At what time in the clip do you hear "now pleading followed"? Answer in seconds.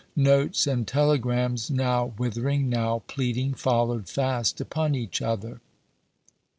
2.71-4.09